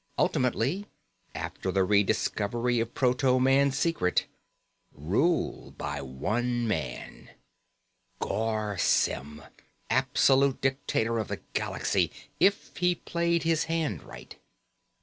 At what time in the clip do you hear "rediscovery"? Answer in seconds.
1.83-2.79